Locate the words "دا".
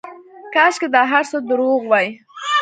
0.95-1.01